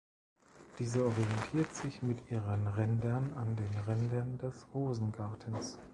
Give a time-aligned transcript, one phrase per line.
[0.79, 5.77] Diese orientiert sich mit ihren Rändern an den Rändern des Rosengartens.